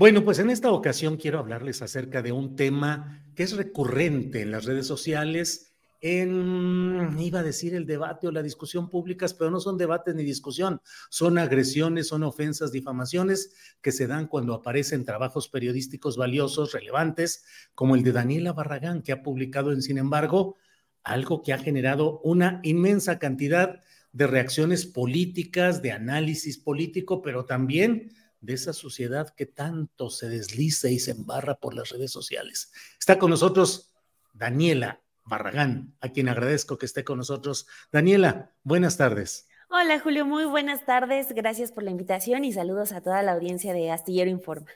Bueno, 0.00 0.24
pues 0.24 0.38
en 0.38 0.48
esta 0.48 0.72
ocasión 0.72 1.18
quiero 1.18 1.38
hablarles 1.38 1.82
acerca 1.82 2.22
de 2.22 2.32
un 2.32 2.56
tema 2.56 3.22
que 3.34 3.42
es 3.42 3.54
recurrente 3.54 4.40
en 4.40 4.50
las 4.50 4.64
redes 4.64 4.86
sociales, 4.86 5.74
en, 6.00 7.18
iba 7.20 7.40
a 7.40 7.42
decir 7.42 7.74
el 7.74 7.84
debate 7.84 8.26
o 8.26 8.32
la 8.32 8.42
discusión 8.42 8.88
públicas, 8.88 9.34
pero 9.34 9.50
no 9.50 9.60
son 9.60 9.76
debates 9.76 10.14
ni 10.14 10.24
discusión, 10.24 10.80
son 11.10 11.36
agresiones, 11.36 12.08
son 12.08 12.22
ofensas, 12.22 12.72
difamaciones 12.72 13.52
que 13.82 13.92
se 13.92 14.06
dan 14.06 14.26
cuando 14.26 14.54
aparecen 14.54 15.04
trabajos 15.04 15.50
periodísticos 15.50 16.16
valiosos, 16.16 16.72
relevantes, 16.72 17.44
como 17.74 17.94
el 17.94 18.02
de 18.02 18.12
Daniela 18.12 18.54
Barragán, 18.54 19.02
que 19.02 19.12
ha 19.12 19.22
publicado 19.22 19.70
en 19.70 19.82
Sin 19.82 19.98
embargo 19.98 20.56
algo 21.04 21.42
que 21.42 21.52
ha 21.52 21.58
generado 21.58 22.20
una 22.20 22.60
inmensa 22.62 23.18
cantidad 23.18 23.82
de 24.12 24.26
reacciones 24.26 24.86
políticas, 24.86 25.82
de 25.82 25.92
análisis 25.92 26.56
político, 26.56 27.20
pero 27.20 27.44
también 27.44 28.12
de 28.40 28.54
esa 28.54 28.72
sociedad 28.72 29.34
que 29.34 29.46
tanto 29.46 30.10
se 30.10 30.28
desliza 30.28 30.88
y 30.88 30.98
se 30.98 31.12
embarra 31.12 31.56
por 31.56 31.74
las 31.74 31.90
redes 31.90 32.10
sociales. 32.10 32.72
Está 32.98 33.18
con 33.18 33.30
nosotros 33.30 33.92
Daniela 34.32 35.00
Barragán, 35.24 35.94
a 36.00 36.08
quien 36.08 36.28
agradezco 36.28 36.78
que 36.78 36.86
esté 36.86 37.04
con 37.04 37.18
nosotros. 37.18 37.66
Daniela, 37.92 38.52
buenas 38.62 38.96
tardes. 38.96 39.46
Hola 39.68 40.00
Julio, 40.00 40.24
muy 40.24 40.44
buenas 40.44 40.84
tardes. 40.84 41.28
Gracias 41.32 41.70
por 41.70 41.84
la 41.84 41.90
invitación 41.90 42.44
y 42.44 42.52
saludos 42.52 42.92
a 42.92 43.02
toda 43.02 43.22
la 43.22 43.32
audiencia 43.32 43.72
de 43.72 43.90
Astillero 43.90 44.30
Informa. 44.30 44.70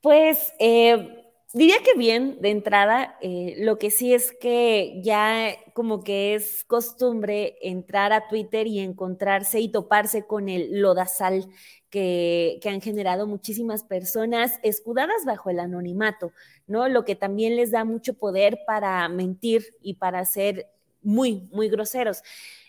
Pues 0.00 0.54
eh, 0.58 1.24
diría 1.52 1.76
que 1.84 1.94
bien 1.98 2.40
de 2.40 2.50
entrada, 2.50 3.18
eh, 3.20 3.56
lo 3.58 3.78
que 3.78 3.90
sí 3.90 4.14
es 4.14 4.32
que 4.32 5.00
ya 5.02 5.54
como 5.74 6.02
que 6.02 6.34
es 6.34 6.64
costumbre 6.64 7.58
entrar 7.60 8.12
a 8.12 8.28
Twitter 8.28 8.66
y 8.66 8.78
encontrarse 8.78 9.60
y 9.60 9.70
toparse 9.70 10.26
con 10.26 10.48
el 10.48 10.80
lodazal 10.80 11.46
que, 11.90 12.58
que, 12.62 12.68
han 12.68 12.80
generado 12.80 13.26
muchísimas 13.26 13.82
personas 13.82 14.58
escudadas 14.62 15.24
bajo 15.26 15.50
el 15.50 15.60
anonimato, 15.60 16.32
¿no? 16.66 16.88
Lo 16.88 17.04
que 17.04 17.16
también 17.16 17.56
les 17.56 17.72
da 17.72 17.84
mucho 17.84 18.14
poder 18.14 18.60
para 18.66 19.08
mentir 19.08 19.74
y 19.82 19.94
para 19.94 20.24
ser 20.24 20.68
muy, 21.02 21.48
muy 21.52 21.68
groseros. 21.68 22.22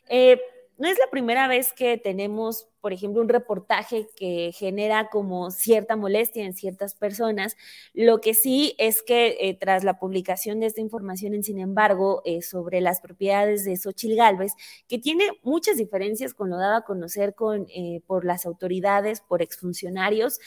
Eh, 0.09 0.41
no 0.77 0.87
es 0.87 0.97
la 0.97 1.09
primera 1.11 1.47
vez 1.47 1.73
que 1.73 1.97
tenemos 1.97 2.67
por 2.81 2.93
ejemplo, 2.93 3.21
un 3.21 3.29
reportaje 3.29 4.07
que 4.15 4.51
genera 4.53 5.09
como 5.09 5.51
cierta 5.51 5.95
molestia 5.95 6.43
en 6.43 6.53
ciertas 6.53 6.95
personas. 6.95 7.55
Lo 7.93 8.19
que 8.21 8.33
sí 8.33 8.75
es 8.79 9.03
que 9.03 9.37
eh, 9.39 9.55
tras 9.59 9.83
la 9.83 9.99
publicación 9.99 10.59
de 10.59 10.65
esta 10.65 10.81
información, 10.81 11.35
en 11.35 11.43
sin 11.43 11.59
embargo, 11.59 12.23
eh, 12.25 12.41
sobre 12.41 12.81
las 12.81 12.99
propiedades 12.99 13.63
de 13.63 13.77
Xochil 13.77 14.15
Gálvez, 14.15 14.53
que 14.87 14.97
tiene 14.97 15.25
muchas 15.43 15.77
diferencias 15.77 16.33
con 16.33 16.49
lo 16.49 16.57
dado 16.57 16.75
a 16.77 16.83
conocer 16.83 17.35
con, 17.35 17.67
eh, 17.69 18.01
por 18.07 18.25
las 18.25 18.47
autoridades, 18.47 19.21
por 19.21 19.41
exfuncionarios, 19.41 20.39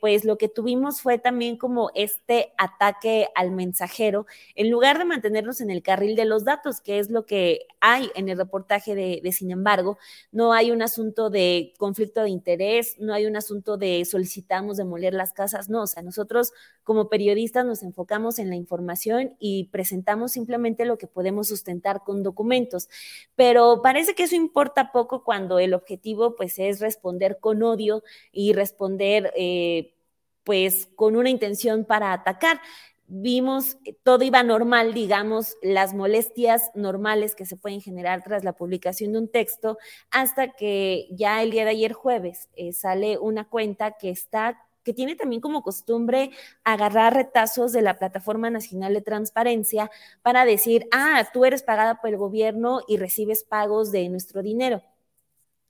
pues 0.00 0.24
lo 0.24 0.36
que 0.36 0.48
tuvimos 0.48 1.00
fue 1.00 1.18
también 1.18 1.56
como 1.56 1.90
este 1.94 2.52
ataque 2.58 3.28
al 3.34 3.50
mensajero, 3.50 4.26
en 4.54 4.70
lugar 4.70 4.98
de 4.98 5.06
mantenernos 5.06 5.62
en 5.62 5.70
el 5.70 5.82
carril 5.82 6.16
de 6.16 6.26
los 6.26 6.44
datos, 6.44 6.82
que 6.82 6.98
es 6.98 7.10
lo 7.10 7.24
que 7.24 7.66
hay 7.80 8.10
en 8.14 8.28
el 8.28 8.36
reportaje 8.36 8.94
de, 8.94 9.20
de 9.22 9.32
sin 9.32 9.50
embargo, 9.50 9.96
no 10.32 10.52
hay 10.52 10.70
un 10.70 10.82
asunto 10.82 11.30
de 11.30 11.37
de 11.38 11.72
conflicto 11.78 12.20
de 12.20 12.30
interés, 12.30 12.96
no 12.98 13.14
hay 13.14 13.24
un 13.24 13.36
asunto 13.36 13.76
de 13.76 14.04
solicitamos 14.04 14.76
demoler 14.76 15.14
las 15.14 15.32
casas, 15.32 15.68
no, 15.68 15.82
o 15.82 15.86
sea, 15.86 16.02
nosotros 16.02 16.52
como 16.82 17.08
periodistas 17.08 17.64
nos 17.64 17.84
enfocamos 17.84 18.40
en 18.40 18.48
la 18.50 18.56
información 18.56 19.36
y 19.38 19.68
presentamos 19.70 20.32
simplemente 20.32 20.84
lo 20.84 20.98
que 20.98 21.06
podemos 21.06 21.46
sustentar 21.46 22.02
con 22.02 22.24
documentos, 22.24 22.88
pero 23.36 23.82
parece 23.82 24.16
que 24.16 24.24
eso 24.24 24.34
importa 24.34 24.90
poco 24.90 25.22
cuando 25.22 25.60
el 25.60 25.74
objetivo 25.74 26.34
pues 26.34 26.58
es 26.58 26.80
responder 26.80 27.38
con 27.38 27.62
odio 27.62 28.02
y 28.32 28.52
responder 28.52 29.32
eh, 29.36 29.94
pues 30.42 30.88
con 30.96 31.14
una 31.14 31.30
intención 31.30 31.84
para 31.84 32.12
atacar 32.12 32.60
vimos 33.08 33.78
todo 34.04 34.22
iba 34.22 34.42
normal, 34.42 34.94
digamos, 34.94 35.56
las 35.62 35.94
molestias 35.94 36.70
normales 36.74 37.34
que 37.34 37.46
se 37.46 37.56
pueden 37.56 37.80
generar 37.80 38.22
tras 38.22 38.44
la 38.44 38.52
publicación 38.52 39.12
de 39.12 39.18
un 39.18 39.28
texto, 39.28 39.78
hasta 40.10 40.52
que 40.52 41.08
ya 41.10 41.42
el 41.42 41.50
día 41.50 41.64
de 41.64 41.70
ayer 41.70 41.92
jueves 41.92 42.48
eh, 42.54 42.72
sale 42.72 43.18
una 43.18 43.48
cuenta 43.48 43.92
que 43.92 44.10
está 44.10 44.58
que 44.84 44.94
tiene 44.94 45.16
también 45.16 45.42
como 45.42 45.62
costumbre 45.62 46.30
agarrar 46.64 47.12
retazos 47.12 47.72
de 47.72 47.82
la 47.82 47.98
Plataforma 47.98 48.48
Nacional 48.48 48.94
de 48.94 49.02
Transparencia 49.02 49.90
para 50.22 50.46
decir, 50.46 50.88
ah, 50.92 51.28
tú 51.30 51.44
eres 51.44 51.62
pagada 51.62 52.00
por 52.00 52.08
el 52.08 52.16
gobierno 52.16 52.80
y 52.88 52.96
recibes 52.96 53.44
pagos 53.44 53.92
de 53.92 54.08
nuestro 54.08 54.40
dinero. 54.40 54.82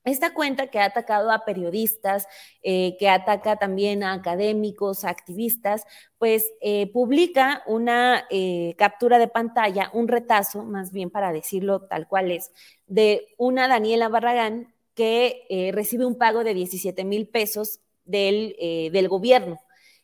Esta 0.04 0.32
cuenta 0.32 0.68
que 0.68 0.78
ha 0.78 0.86
atacado 0.86 1.30
a 1.30 1.44
periodistas, 1.44 2.26
eh, 2.62 2.96
que 2.98 3.08
ataca 3.08 3.56
también 3.56 4.02
a 4.02 4.14
académicos, 4.14 5.04
a 5.04 5.10
activistas, 5.10 5.84
pues 6.18 6.50
eh, 6.60 6.90
publica 6.92 7.62
una 7.66 8.24
eh, 8.30 8.74
captura 8.78 9.18
de 9.18 9.28
pantalla, 9.28 9.90
un 9.92 10.08
retazo, 10.08 10.64
más 10.64 10.92
bien 10.92 11.10
para 11.10 11.32
decirlo 11.32 11.82
tal 11.82 12.08
cual 12.08 12.30
es, 12.30 12.52
de 12.86 13.28
una 13.36 13.68
Daniela 13.68 14.08
Barragán 14.08 14.74
que 14.94 15.70
recibe 15.72 16.06
un 16.06 16.18
pago 16.18 16.42
de 16.42 16.54
17 16.54 17.04
mil 17.04 17.28
pesos 17.28 17.78
del, 18.04 18.56
del 18.58 19.08
gobierno. 19.08 19.60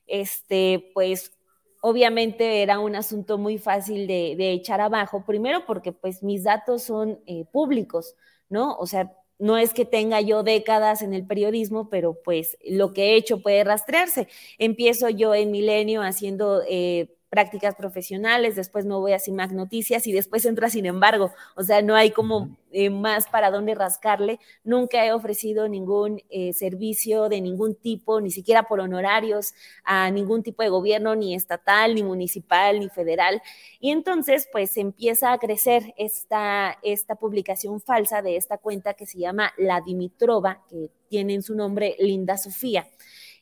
Este, 0.06 0.92
pues 0.94 1.32
obviamente 1.80 2.62
era 2.62 2.78
un 2.78 2.94
asunto 2.94 3.36
muy 3.36 3.58
fácil 3.58 4.06
de, 4.06 4.36
de, 4.36 4.52
echar 4.52 4.80
abajo, 4.80 5.24
primero 5.26 5.66
porque 5.66 5.90
pues 5.90 6.22
mis 6.22 6.44
datos 6.44 6.84
son 6.84 7.18
públicos, 7.50 8.14
¿no? 8.48 8.76
O 8.76 8.86
sea, 8.86 9.10
no 9.38 9.56
es 9.58 9.72
que 9.74 9.84
tenga 9.84 10.20
yo 10.20 10.42
décadas 10.42 11.02
en 11.02 11.14
el 11.14 11.26
periodismo, 11.26 11.88
pero 11.90 12.20
pues 12.22 12.56
lo 12.64 12.92
que 12.92 13.12
he 13.12 13.16
hecho 13.16 13.40
puede 13.42 13.64
rastrearse. 13.64 14.28
Empiezo 14.58 15.08
yo 15.08 15.34
en 15.34 15.50
Milenio 15.50 16.02
haciendo 16.02 16.62
eh, 16.68 17.14
prácticas 17.34 17.74
profesionales, 17.74 18.54
después 18.54 18.84
me 18.84 18.94
voy 18.94 19.12
a 19.12 19.18
CIMAC 19.18 19.50
Noticias 19.50 20.06
y 20.06 20.12
después 20.12 20.44
entra 20.44 20.70
Sin 20.70 20.86
embargo. 20.86 21.32
O 21.56 21.64
sea, 21.64 21.82
no 21.82 21.96
hay 21.96 22.12
como 22.12 22.56
eh, 22.70 22.90
más 22.90 23.26
para 23.26 23.50
dónde 23.50 23.74
rascarle. 23.74 24.38
Nunca 24.62 25.04
he 25.04 25.12
ofrecido 25.12 25.66
ningún 25.66 26.22
eh, 26.30 26.52
servicio 26.52 27.28
de 27.28 27.40
ningún 27.40 27.74
tipo, 27.74 28.20
ni 28.20 28.30
siquiera 28.30 28.68
por 28.68 28.78
honorarios, 28.78 29.52
a 29.82 30.12
ningún 30.12 30.44
tipo 30.44 30.62
de 30.62 30.68
gobierno, 30.68 31.16
ni 31.16 31.34
estatal, 31.34 31.96
ni 31.96 32.04
municipal, 32.04 32.78
ni 32.78 32.88
federal. 32.88 33.42
Y 33.80 33.90
entonces, 33.90 34.48
pues 34.52 34.76
empieza 34.76 35.32
a 35.32 35.38
crecer 35.38 35.92
esta, 35.96 36.78
esta 36.84 37.16
publicación 37.16 37.80
falsa 37.80 38.22
de 38.22 38.36
esta 38.36 38.58
cuenta 38.58 38.94
que 38.94 39.06
se 39.06 39.18
llama 39.18 39.52
La 39.58 39.80
Dimitrova, 39.80 40.62
que 40.70 40.88
tiene 41.08 41.34
en 41.34 41.42
su 41.42 41.56
nombre 41.56 41.96
Linda 41.98 42.36
Sofía 42.36 42.86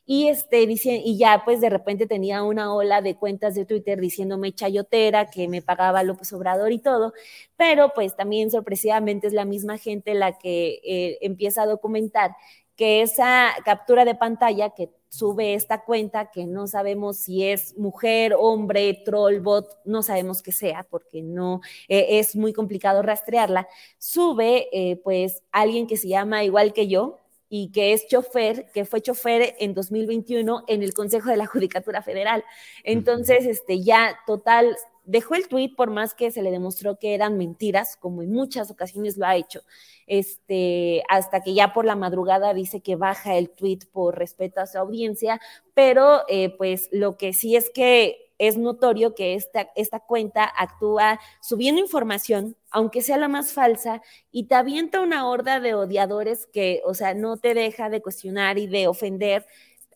y 0.05 0.27
este 0.27 0.67
dice, 0.67 1.01
y 1.03 1.17
ya 1.17 1.43
pues 1.45 1.61
de 1.61 1.69
repente 1.69 2.07
tenía 2.07 2.43
una 2.43 2.73
ola 2.73 3.01
de 3.01 3.15
cuentas 3.15 3.55
de 3.55 3.65
Twitter 3.65 3.99
diciéndome 3.99 4.53
chayotera, 4.53 5.29
que 5.29 5.47
me 5.47 5.61
pagaba 5.61 6.03
López 6.03 6.31
Obrador 6.33 6.71
y 6.71 6.79
todo, 6.79 7.13
pero 7.57 7.93
pues 7.93 8.15
también 8.15 8.51
sorpresivamente 8.51 9.27
es 9.27 9.33
la 9.33 9.45
misma 9.45 9.77
gente 9.77 10.13
la 10.13 10.37
que 10.37 10.81
eh, 10.83 11.17
empieza 11.21 11.63
a 11.63 11.67
documentar 11.67 12.35
que 12.75 13.01
esa 13.01 13.51
captura 13.65 14.03
de 14.05 14.15
pantalla 14.15 14.71
que 14.71 14.89
sube 15.09 15.53
esta 15.53 15.83
cuenta, 15.85 16.31
que 16.31 16.45
no 16.47 16.65
sabemos 16.65 17.17
si 17.17 17.45
es 17.45 17.77
mujer, 17.77 18.35
hombre, 18.37 19.01
troll, 19.05 19.41
bot, 19.41 19.67
no 19.85 20.01
sabemos 20.01 20.41
qué 20.41 20.51
sea, 20.51 20.87
porque 20.89 21.21
no 21.21 21.61
eh, 21.87 22.19
es 22.19 22.35
muy 22.35 22.51
complicado 22.51 23.03
rastrearla, 23.03 23.67
sube 23.99 24.69
eh, 24.73 24.99
pues 25.03 25.43
alguien 25.51 25.85
que 25.85 25.97
se 25.97 26.07
llama 26.07 26.43
igual 26.43 26.73
que 26.73 26.87
yo, 26.87 27.22
y 27.55 27.69
que 27.69 27.93
es 27.93 28.07
chofer, 28.07 28.65
que 28.73 28.83
fue 28.83 28.99
chofer 28.99 29.55
en 29.59 29.75
2021 29.75 30.63
en 30.67 30.81
el 30.81 30.95
Consejo 30.95 31.29
de 31.29 31.37
la 31.37 31.45
Judicatura 31.45 32.01
Federal. 32.01 32.43
Entonces, 32.83 33.45
este, 33.45 33.83
ya 33.83 34.17
total, 34.25 34.75
dejó 35.05 35.35
el 35.35 35.47
tuit 35.47 35.75
por 35.75 35.91
más 35.91 36.15
que 36.15 36.31
se 36.31 36.41
le 36.41 36.49
demostró 36.49 36.97
que 36.97 37.13
eran 37.13 37.37
mentiras, 37.37 37.95
como 37.95 38.23
en 38.23 38.31
muchas 38.31 38.71
ocasiones 38.71 39.17
lo 39.17 39.27
ha 39.27 39.35
hecho, 39.35 39.61
este, 40.07 41.03
hasta 41.09 41.41
que 41.41 41.53
ya 41.53 41.73
por 41.73 41.85
la 41.85 41.95
madrugada 41.95 42.55
dice 42.55 42.81
que 42.81 42.95
baja 42.95 43.35
el 43.35 43.51
tuit 43.51 43.85
por 43.91 44.17
respeto 44.17 44.59
a 44.59 44.65
su 44.65 44.79
audiencia, 44.79 45.39
pero 45.75 46.23
eh, 46.29 46.49
pues 46.57 46.89
lo 46.91 47.17
que 47.17 47.33
sí 47.33 47.55
es 47.55 47.69
que 47.69 48.22
es 48.47 48.57
notorio 48.57 49.15
que 49.15 49.35
esta, 49.35 49.69
esta 49.75 49.99
cuenta 49.99 50.43
actúa 50.57 51.19
subiendo 51.41 51.81
información, 51.81 52.55
aunque 52.71 53.01
sea 53.01 53.17
la 53.17 53.27
más 53.27 53.53
falsa, 53.53 54.01
y 54.31 54.45
te 54.45 54.55
avienta 54.55 55.01
una 55.01 55.27
horda 55.27 55.59
de 55.59 55.73
odiadores 55.73 56.47
que, 56.47 56.81
o 56.85 56.93
sea, 56.93 57.13
no 57.13 57.37
te 57.37 57.53
deja 57.53 57.89
de 57.89 58.01
cuestionar 58.01 58.57
y 58.57 58.67
de 58.67 58.87
ofender, 58.87 59.45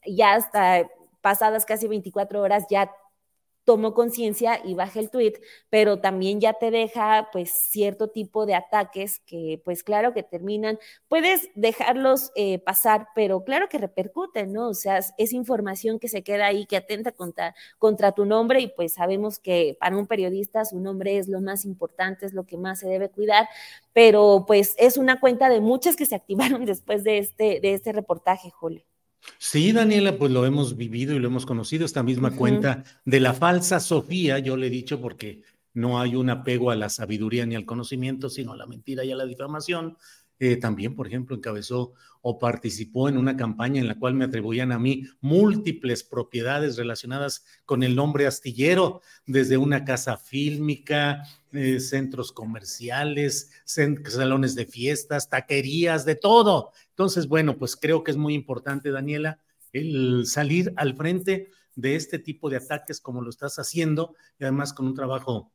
ya 0.06 0.36
hasta 0.36 0.88
pasadas 1.22 1.66
casi 1.66 1.88
24 1.88 2.42
horas 2.42 2.66
ya 2.70 2.92
tomó 3.68 3.94
conciencia 3.94 4.62
y 4.64 4.75
baja 4.75 5.02
el 5.02 5.10
tweet, 5.10 5.34
pero 5.69 6.00
también 6.00 6.40
ya 6.40 6.54
te 6.54 6.72
deja 6.72 7.28
pues 7.34 7.52
cierto 7.52 8.08
tipo 8.08 8.46
de 8.46 8.56
ataques 8.56 9.19
que 9.25 9.62
pues 9.66 9.84
claro 9.84 10.14
que 10.14 10.24
terminan, 10.24 10.80
puedes 11.10 11.50
dejarlos 11.54 12.31
eh, 12.36 12.60
pasar, 12.60 13.10
pero 13.14 13.44
claro 13.44 13.68
que 13.68 13.78
repercuten, 13.78 14.54
¿no? 14.54 14.69
O 14.69 14.74
sea, 14.74 15.02
es 15.18 15.34
información 15.34 16.00
que 16.00 16.08
se 16.08 16.24
queda 16.24 16.46
ahí, 16.46 16.66
que 16.66 16.78
atenta 16.78 17.12
contra, 17.12 17.56
contra 17.78 18.14
tu 18.14 18.24
nombre 18.24 18.62
y 18.62 18.69
pues 18.69 18.94
sabemos 18.94 19.38
que 19.38 19.75
para 19.81 19.98
un 19.98 20.08
periodista 20.08 20.63
su 20.63 20.80
nombre 20.80 21.18
es 21.18 21.28
lo 21.28 21.42
más 21.42 21.66
importante, 21.66 22.25
es 22.25 22.34
lo 22.34 22.46
que 22.46 22.56
más 22.56 22.80
se 22.80 22.88
debe 22.88 23.10
cuidar, 23.10 23.50
pero 23.92 24.46
pues 24.48 24.75
es 24.78 24.96
una 24.96 25.20
cuenta 25.20 25.50
de 25.50 25.60
muchas 25.60 25.98
que 25.98 26.06
se 26.06 26.16
activaron 26.22 26.63
después 26.63 27.04
de 27.04 27.18
este, 27.18 27.60
de 27.60 27.74
este 27.74 27.92
reportaje, 27.92 28.50
Julio. 28.50 28.86
Sí, 29.38 29.71
Daniela, 29.71 30.18
pues 30.18 30.31
lo 30.31 30.45
hemos 30.45 30.75
vivido 30.77 31.15
y 31.15 31.19
lo 31.19 31.27
hemos 31.27 31.45
conocido, 31.45 31.85
esta 31.85 32.03
misma 32.03 32.31
cuenta 32.31 32.83
de 33.06 33.19
la 33.19 33.33
falsa 33.33 33.79
Sofía, 33.79 34.39
yo 34.39 34.57
le 34.57 34.68
he 34.68 34.71
dicho 34.71 35.00
porque 35.00 35.44
no 35.74 36.00
hay 36.00 36.15
un 36.15 36.29
apego 36.29 36.71
a 36.71 36.75
la 36.75 36.89
sabiduría 36.89 37.45
ni 37.45 37.56
al 37.56 37.65
conocimiento, 37.65 38.29
sino 38.29 38.53
a 38.53 38.57
la 38.57 38.65
mentira 38.65 39.06
y 39.06 39.12
a 39.12 39.15
la 39.15 39.25
difamación. 39.25 39.95
Eh, 40.39 40.57
también, 40.57 40.95
por 40.95 41.07
ejemplo, 41.07 41.35
encabezó 41.35 41.94
o 42.21 42.38
participó 42.38 43.09
en 43.09 43.18
una 43.18 43.38
campaña 43.38 43.79
en 43.79 43.88
la 43.88 43.97
cual 43.97 44.13
me 44.13 44.25
atribuían 44.25 44.71
a 44.71 44.79
mí 44.79 45.03
múltiples 45.21 46.03
propiedades 46.03 46.77
relacionadas 46.77 47.45
con 47.65 47.83
el 47.83 47.95
nombre 47.95 48.27
astillero, 48.27 49.01
desde 49.25 49.57
una 49.57 49.85
casa 49.85 50.18
fílmica, 50.18 51.24
eh, 51.53 51.79
centros 51.79 52.31
comerciales, 52.31 53.51
salones 53.65 54.56
de 54.56 54.65
fiestas, 54.65 55.29
taquerías, 55.29 56.06
de 56.06 56.15
todo. 56.15 56.71
Entonces, 56.98 57.28
bueno, 57.28 57.60
pues 57.60 57.76
creo 57.76 58.04
que 58.04 58.10
es 58.10 58.18
muy 58.18 58.34
importante, 58.34 58.90
Daniela, 58.90 59.40
el 59.72 60.26
salir 60.26 60.74
al 60.78 60.96
frente 60.96 61.52
de 61.76 61.96
este 61.96 62.18
tipo 62.18 62.50
de 62.50 62.58
ataques 62.58 63.00
como 63.00 63.22
lo 63.22 63.30
estás 63.30 63.60
haciendo 63.60 64.16
y 64.40 64.46
además 64.46 64.74
con 64.74 64.88
un 64.88 64.96
trabajo 64.96 65.54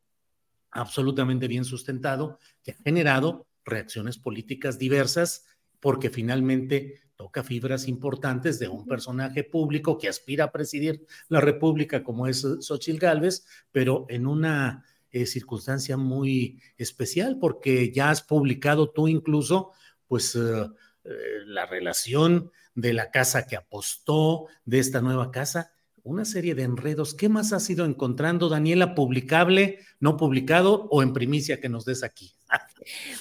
absolutamente 0.70 1.48
bien 1.48 1.64
sustentado 1.64 2.38
que 2.62 2.70
ha 2.70 2.76
generado 2.84 3.48
reacciones 3.64 4.18
políticas 4.18 4.78
diversas, 4.78 5.44
porque 5.80 6.10
finalmente 6.10 7.00
toca 7.16 7.42
fibras 7.42 7.88
importantes 7.88 8.60
de 8.60 8.68
un 8.68 8.86
personaje 8.86 9.42
público 9.42 9.98
que 9.98 10.08
aspira 10.08 10.44
a 10.44 10.52
presidir 10.52 11.04
la 11.28 11.40
República, 11.40 12.04
como 12.04 12.28
es 12.28 12.46
Xochitl 12.60 13.00
Gálvez, 13.00 13.44
pero 13.72 14.06
en 14.08 14.28
una 14.28 14.84
eh, 15.10 15.26
circunstancia 15.26 15.96
muy 15.96 16.62
especial, 16.76 17.38
porque 17.40 17.90
ya 17.92 18.10
has 18.10 18.22
publicado 18.22 18.90
tú 18.90 19.08
incluso, 19.08 19.72
pues, 20.06 20.36
eh, 20.36 20.68
eh, 21.04 21.10
la 21.46 21.66
relación 21.66 22.50
de 22.74 22.92
la 22.92 23.10
casa 23.10 23.46
que 23.46 23.56
apostó, 23.56 24.46
de 24.64 24.78
esta 24.78 25.00
nueva 25.00 25.30
casa, 25.30 25.72
una 26.04 26.24
serie 26.24 26.54
de 26.54 26.64
enredos. 26.64 27.14
¿Qué 27.14 27.28
más 27.28 27.52
has 27.52 27.68
ido 27.70 27.84
encontrando, 27.84 28.48
Daniela, 28.48 28.94
publicable, 28.94 29.80
no 30.00 30.16
publicado 30.16 30.88
o 30.90 31.02
en 31.02 31.12
primicia 31.12 31.60
que 31.60 31.68
nos 31.68 31.84
des 31.84 32.02
aquí? 32.02 32.34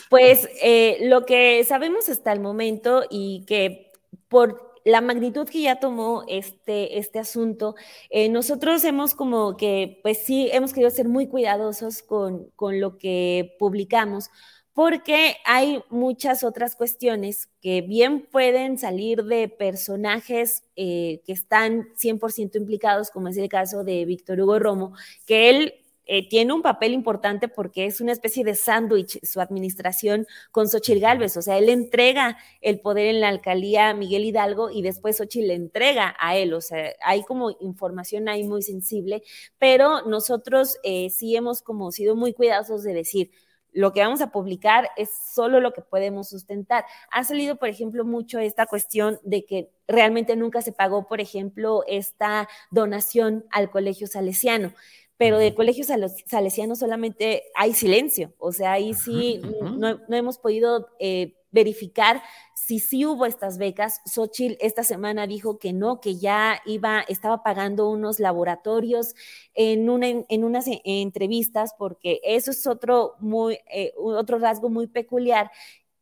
Pues 0.09 0.49
eh, 0.61 0.97
lo 1.03 1.25
que 1.25 1.63
sabemos 1.63 2.09
hasta 2.09 2.33
el 2.33 2.39
momento 2.39 3.03
y 3.11 3.45
que 3.45 3.91
por 4.27 4.71
la 4.83 4.99
magnitud 4.99 5.47
que 5.47 5.61
ya 5.61 5.79
tomó 5.79 6.23
este, 6.27 6.97
este 6.97 7.19
asunto, 7.19 7.75
eh, 8.09 8.27
nosotros 8.29 8.83
hemos 8.83 9.13
como 9.13 9.55
que, 9.57 9.99
pues 10.01 10.17
sí, 10.25 10.49
hemos 10.51 10.73
querido 10.73 10.89
ser 10.89 11.07
muy 11.07 11.27
cuidadosos 11.27 12.01
con, 12.01 12.49
con 12.55 12.81
lo 12.81 12.97
que 12.97 13.55
publicamos, 13.59 14.29
porque 14.73 15.35
hay 15.45 15.83
muchas 15.89 16.43
otras 16.43 16.75
cuestiones 16.75 17.49
que 17.61 17.81
bien 17.81 18.27
pueden 18.31 18.77
salir 18.77 19.23
de 19.25 19.49
personajes 19.49 20.63
eh, 20.75 21.21
que 21.25 21.33
están 21.33 21.89
100% 21.95 22.55
implicados, 22.55 23.11
como 23.11 23.27
es 23.27 23.37
el 23.37 23.49
caso 23.49 23.83
de 23.83 24.05
Víctor 24.05 24.39
Hugo 24.39 24.59
Romo, 24.59 24.93
que 25.25 25.49
él 25.49 25.73
eh, 26.13 26.27
tiene 26.27 26.51
un 26.51 26.61
papel 26.61 26.93
importante 26.93 27.47
porque 27.47 27.85
es 27.85 28.01
una 28.01 28.11
especie 28.11 28.43
de 28.43 28.55
sándwich 28.55 29.19
su 29.23 29.39
administración 29.39 30.27
con 30.51 30.67
Xochitl 30.67 30.99
Gálvez. 30.99 31.37
O 31.37 31.41
sea, 31.41 31.57
él 31.57 31.69
entrega 31.69 32.37
el 32.59 32.81
poder 32.81 33.07
en 33.07 33.21
la 33.21 33.29
alcaldía 33.29 33.89
a 33.89 33.93
Miguel 33.93 34.25
Hidalgo 34.25 34.71
y 34.71 34.81
después 34.81 35.17
Xochitl 35.17 35.47
le 35.47 35.53
entrega 35.53 36.15
a 36.19 36.35
él. 36.35 36.53
O 36.53 36.61
sea, 36.61 36.91
hay 37.03 37.23
como 37.23 37.51
información 37.61 38.27
ahí 38.29 38.43
muy 38.43 38.61
sensible, 38.61 39.23
pero 39.57 40.01
nosotros 40.01 40.77
eh, 40.83 41.09
sí 41.11 41.35
hemos 41.35 41.61
como 41.61 41.91
sido 41.91 42.15
muy 42.15 42.33
cuidadosos 42.33 42.83
de 42.83 42.93
decir, 42.93 43.31
lo 43.71 43.93
que 43.93 44.01
vamos 44.01 44.21
a 44.21 44.31
publicar 44.31 44.89
es 44.97 45.09
solo 45.33 45.59
lo 45.59 45.73
que 45.73 45.81
podemos 45.81 46.29
sustentar. 46.29 46.85
Ha 47.11 47.23
salido, 47.23 47.55
por 47.57 47.69
ejemplo, 47.69 48.05
mucho 48.05 48.39
esta 48.39 48.65
cuestión 48.65 49.19
de 49.23 49.45
que 49.45 49.69
realmente 49.87 50.35
nunca 50.35 50.61
se 50.61 50.71
pagó, 50.71 51.07
por 51.07 51.21
ejemplo, 51.21 51.83
esta 51.87 52.49
donación 52.69 53.45
al 53.51 53.71
colegio 53.71 54.07
salesiano 54.07 54.73
pero 55.21 55.37
de 55.37 55.53
colegios 55.53 55.89
salesianos 56.25 56.79
solamente 56.79 57.43
hay 57.53 57.75
silencio, 57.75 58.33
o 58.39 58.51
sea, 58.51 58.71
ahí 58.71 58.95
sí 58.95 59.39
no, 59.61 59.99
hemos 60.09 60.39
podido 60.39 60.87
eh, 60.97 61.35
verificar 61.51 62.23
si 62.65 62.79
sí 62.79 63.05
hubo 63.05 63.25
estas 63.25 63.57
becas. 63.57 64.01
Xochitl 64.05 64.55
esta 64.59 64.83
semana 64.83 65.25
dijo 65.25 65.57
que 65.57 65.73
no, 65.73 65.99
que 65.99 66.17
ya 66.17 66.61
iba, 66.65 67.01
estaba 67.01 67.41
pagando 67.41 67.89
unos 67.89 68.19
laboratorios 68.19 69.15
en, 69.55 69.89
una, 69.89 70.07
en 70.07 70.43
unas 70.43 70.65
entrevistas, 70.67 71.73
porque 71.77 72.21
eso 72.23 72.51
es 72.51 72.67
otro, 72.67 73.15
muy, 73.19 73.57
eh, 73.73 73.93
otro 73.97 74.37
rasgo 74.37 74.69
muy 74.69 74.85
peculiar 74.85 75.49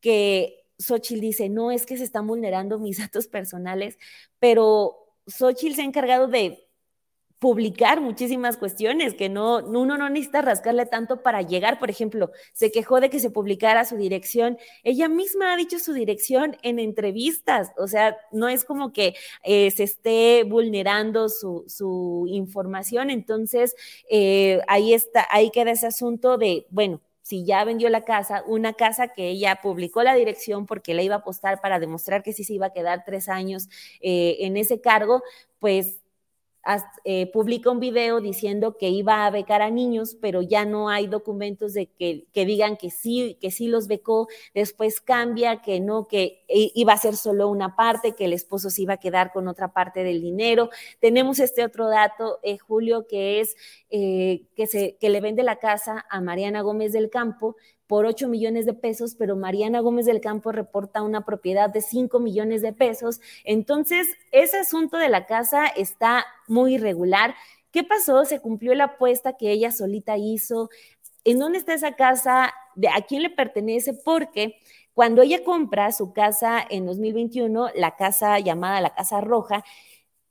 que 0.01 0.65
Xochitl 0.77 1.21
dice, 1.21 1.49
no 1.49 1.71
es 1.71 1.85
que 1.85 1.97
se 1.97 2.03
están 2.03 2.27
vulnerando 2.27 2.77
mis 2.77 2.97
datos 2.99 3.27
personales, 3.27 3.97
pero 4.39 5.15
Xochitl 5.27 5.75
se 5.75 5.81
ha 5.83 5.85
encargado 5.85 6.27
de 6.27 6.68
publicar 7.39 8.01
muchísimas 8.01 8.57
cuestiones 8.57 9.13
que 9.13 9.29
no, 9.29 9.59
uno 9.59 9.97
no 9.97 10.09
necesita 10.09 10.41
rascarle 10.41 10.85
tanto 10.85 11.23
para 11.23 11.41
llegar. 11.41 11.79
Por 11.79 11.89
ejemplo, 11.89 12.31
se 12.51 12.69
quejó 12.71 12.99
de 12.99 13.09
que 13.09 13.21
se 13.21 13.31
publicara 13.31 13.85
su 13.85 13.95
dirección. 13.95 14.57
Ella 14.83 15.07
misma 15.07 15.53
ha 15.53 15.57
dicho 15.57 15.79
su 15.79 15.93
dirección 15.93 16.57
en 16.63 16.79
entrevistas. 16.79 17.71
O 17.77 17.87
sea, 17.87 18.17
no 18.33 18.49
es 18.49 18.65
como 18.65 18.91
que 18.91 19.15
eh, 19.43 19.71
se 19.71 19.83
esté 19.83 20.43
vulnerando 20.43 21.29
su, 21.29 21.63
su 21.67 22.25
información. 22.27 23.09
Entonces, 23.09 23.73
eh, 24.09 24.59
ahí 24.67 24.93
está, 24.93 25.25
ahí 25.31 25.49
queda 25.49 25.71
ese 25.71 25.87
asunto 25.87 26.37
de, 26.37 26.67
bueno, 26.69 26.99
si 27.21 27.45
ya 27.45 27.63
vendió 27.63 27.89
la 27.89 28.03
casa, 28.03 28.43
una 28.47 28.73
casa 28.73 29.09
que 29.09 29.29
ella 29.29 29.59
publicó 29.61 30.03
la 30.03 30.15
dirección 30.15 30.65
porque 30.65 30.93
la 30.93 31.03
iba 31.03 31.15
a 31.15 31.19
apostar 31.19 31.61
para 31.61 31.79
demostrar 31.79 32.23
que 32.23 32.33
sí 32.33 32.43
se 32.43 32.55
iba 32.55 32.65
a 32.65 32.73
quedar 32.73 33.03
tres 33.05 33.29
años 33.29 33.69
eh, 34.01 34.37
en 34.39 34.57
ese 34.57 34.81
cargo, 34.81 35.21
pues 35.59 36.01
eh, 37.03 37.31
publica 37.31 37.71
un 37.71 37.79
video 37.79 38.21
diciendo 38.21 38.77
que 38.77 38.89
iba 38.89 39.25
a 39.25 39.31
becar 39.31 39.61
a 39.61 39.69
niños, 39.69 40.17
pero 40.21 40.41
ya 40.41 40.65
no 40.65 40.89
hay 40.89 41.07
documentos 41.07 41.73
de 41.73 41.87
que, 41.87 42.27
que, 42.33 42.45
digan 42.45 42.77
que 42.77 42.89
sí, 42.89 43.37
que 43.41 43.51
sí 43.51 43.67
los 43.67 43.87
becó, 43.87 44.27
después 44.53 45.01
cambia, 45.01 45.61
que 45.61 45.79
no, 45.79 46.07
que 46.07 46.43
iba 46.47 46.93
a 46.93 46.97
ser 46.97 47.15
solo 47.15 47.47
una 47.47 47.75
parte, 47.75 48.13
que 48.13 48.25
el 48.25 48.33
esposo 48.33 48.69
se 48.69 48.83
iba 48.83 48.95
a 48.95 48.97
quedar 48.97 49.31
con 49.31 49.47
otra 49.47 49.73
parte 49.73 50.03
del 50.03 50.21
dinero. 50.21 50.69
Tenemos 50.99 51.39
este 51.39 51.63
otro 51.63 51.87
dato, 51.87 52.39
eh, 52.43 52.57
Julio, 52.57 53.07
que 53.07 53.39
es 53.39 53.55
eh, 53.89 54.47
que, 54.55 54.67
se, 54.67 54.97
que 54.97 55.09
le 55.09 55.21
vende 55.21 55.43
la 55.43 55.57
casa 55.57 56.05
a 56.09 56.21
Mariana 56.21 56.61
Gómez 56.61 56.91
del 56.91 57.09
Campo, 57.09 57.55
por 57.89 58.05
8 58.05 58.27
millones 58.27 58.67
de 58.67 58.75
pesos, 58.75 59.15
pero 59.15 59.35
Mariana 59.35 59.79
Gómez 59.79 60.05
del 60.05 60.21
Campo 60.21 60.51
reporta 60.51 61.01
una 61.01 61.25
propiedad 61.25 61.71
de 61.71 61.81
5 61.81 62.19
millones 62.19 62.61
de 62.61 62.71
pesos. 62.71 63.19
Entonces, 63.43 64.07
ese 64.31 64.59
asunto 64.59 64.97
de 64.97 65.09
la 65.09 65.25
casa 65.25 65.65
está 65.65 66.23
muy 66.47 66.75
irregular. 66.75 67.33
¿Qué 67.71 67.83
pasó? 67.83 68.25
Se 68.25 68.41
cumplió 68.41 68.75
la 68.75 68.83
apuesta 68.83 69.37
que 69.37 69.49
ella 69.49 69.71
solita 69.71 70.17
hizo. 70.17 70.69
¿En 71.23 71.39
dónde 71.39 71.57
está 71.57 71.73
esa 71.73 71.93
casa? 71.95 72.53
¿De 72.75 72.89
a 72.89 73.01
quién 73.07 73.23
le 73.23 73.31
pertenece? 73.31 73.95
Porque 73.95 74.57
cuando 74.93 75.23
ella 75.23 75.43
compra 75.43 75.91
su 75.91 76.13
casa 76.13 76.63
en 76.69 76.85
2021, 76.85 77.69
la 77.73 77.95
casa 77.95 78.37
llamada 78.37 78.81
la 78.81 78.93
Casa 78.93 79.19
Roja, 79.19 79.63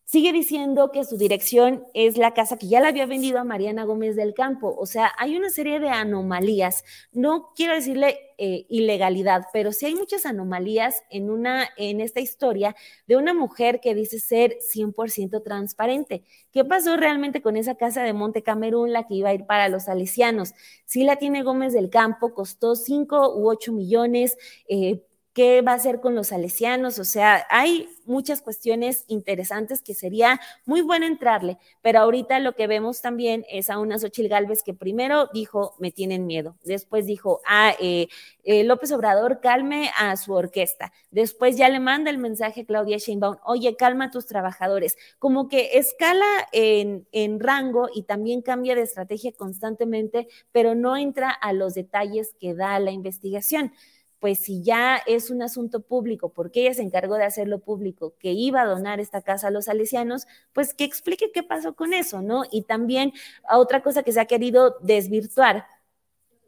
sigue 0.09 0.33
diciendo 0.33 0.91
que 0.91 1.05
su 1.05 1.19
dirección 1.19 1.85
es 1.93 2.17
la 2.17 2.33
casa 2.33 2.57
que 2.57 2.67
ya 2.67 2.81
la 2.81 2.89
había 2.89 3.05
vendido 3.05 3.39
a 3.39 3.45
Mariana 3.45 3.85
Gómez 3.85 4.17
del 4.17 4.33
Campo. 4.33 4.75
O 4.79 4.87
sea, 4.87 5.13
hay 5.19 5.37
una 5.37 5.51
serie 5.51 5.81
de 5.81 5.91
anomalías. 5.91 6.83
No 7.13 7.53
quiero 7.55 7.75
decirle 7.75 8.19
eh, 8.39 8.65
ilegalidad, 8.71 9.45
pero 9.53 9.71
sí 9.71 9.85
hay 9.85 9.95
muchas 9.95 10.25
anomalías 10.25 11.03
en, 11.11 11.29
una, 11.29 11.69
en 11.77 12.01
esta 12.01 12.21
historia 12.21 12.75
de 13.07 13.19
una 13.19 13.35
mujer 13.35 13.81
que 13.81 13.95
dice 13.95 14.19
ser 14.19 14.57
100% 14.61 15.43
transparente. 15.45 16.25
¿Qué 16.53 16.65
pasó 16.65 16.97
realmente 16.97 17.43
con 17.43 17.59
esa 17.59 17.75
casa 17.75 18.03
de 18.03 18.15
Monte 18.15 18.43
Camerún, 18.43 18.95
la 18.95 19.07
que 19.07 19.15
iba 19.15 19.29
a 19.29 19.35
ir 19.35 19.45
para 19.45 19.69
los 19.69 19.85
salesianos? 19.85 20.55
Sí 20.87 21.05
la 21.05 21.17
tiene 21.17 21.43
Gómez 21.43 21.75
del 21.75 21.91
Campo, 21.91 22.33
costó 22.33 22.77
5 22.77 23.37
u 23.37 23.51
8 23.51 23.75
millones. 23.75 24.39
Eh, 24.69 25.03
qué 25.39 25.63
va 25.63 25.71
a 25.71 25.77
hacer 25.77 26.01
con 26.01 26.17
los 26.17 26.27
salesianos, 26.27 26.99
o 26.99 27.05
sea, 27.05 27.47
hay 27.49 27.89
muchas 28.07 28.43
cuestiones 28.43 29.05
interesantes 29.07 29.83
que 29.83 29.95
sería 29.95 30.41
muy 30.67 30.81
bueno 30.81 31.07
entrarle, 31.07 31.59
pero 31.81 32.01
ahorita 32.01 32.41
lo 32.41 32.57
que 32.57 32.67
vemos 32.67 33.03
también 33.03 33.47
es 33.49 33.71
a 33.71 33.79
una 33.79 34.01
Xochil 34.01 34.29
Gálvez 34.29 34.65
que 34.65 34.75
primero 34.75 35.29
dijo, 35.33 35.77
me 35.79 35.93
tienen 35.93 36.27
miedo, 36.27 36.57
después 36.65 37.07
dijo, 37.07 37.41
ah, 37.47 37.73
eh, 37.79 38.09
eh, 38.43 38.65
López 38.65 38.91
Obrador 38.91 39.39
calme 39.41 39.93
a 39.97 40.17
su 40.17 40.33
orquesta, 40.33 40.93
después 41.13 41.57
ya 41.57 41.69
le 41.69 41.79
manda 41.79 42.11
el 42.11 42.19
mensaje 42.19 42.63
a 42.63 42.67
Claudia 42.67 42.99
Sheinbaum, 42.99 43.37
oye, 43.45 43.77
calma 43.77 44.07
a 44.07 44.11
tus 44.11 44.27
trabajadores, 44.27 44.97
como 45.21 45.49
que 45.49 45.79
escala 45.79 46.27
en, 46.51 47.07
en 47.13 47.39
rango 47.39 47.89
y 47.95 48.03
también 48.03 48.43
cambia 48.43 48.75
de 48.75 48.83
estrategia 48.83 49.31
constantemente, 49.31 50.27
pero 50.51 50.75
no 50.75 50.97
entra 50.97 51.31
a 51.31 51.53
los 51.53 51.75
detalles 51.75 52.35
que 52.41 52.57
da 52.57 52.81
la 52.81 52.91
investigación 52.91 53.73
pues 54.21 54.41
si 54.41 54.63
ya 54.63 54.97
es 55.07 55.31
un 55.31 55.43
asunto 55.43 55.81
público, 55.81 56.31
porque 56.31 56.63
ella 56.63 56.75
se 56.75 56.83
encargó 56.83 57.17
de 57.17 57.25
hacerlo 57.25 57.61
público, 57.61 58.15
que 58.19 58.33
iba 58.33 58.63
a 58.63 58.67
donar 58.67 59.01
esta 59.01 59.23
casa 59.23 59.49
a 59.49 59.51
los 59.51 59.67
salesianos, 59.67 60.27
pues 60.53 60.75
que 60.75 60.85
explique 60.85 61.31
qué 61.33 61.43
pasó 61.43 61.75
con 61.75 61.93
eso, 61.95 62.23
¿no? 62.23 62.43
Y 62.51 62.63
también 62.63 63.13
otra 63.51 63.83
cosa 63.83 64.03
que 64.03 64.13
se 64.13 64.21
ha 64.21 64.27
querido 64.27 64.77
desvirtuar 64.81 65.67